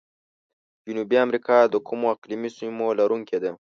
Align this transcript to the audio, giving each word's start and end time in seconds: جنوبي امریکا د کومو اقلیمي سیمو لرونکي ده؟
جنوبي 0.85 1.17
امریکا 1.25 1.57
د 1.67 1.75
کومو 1.87 2.05
اقلیمي 2.15 2.49
سیمو 2.57 2.85
لرونکي 2.99 3.37
ده؟ 3.43 3.51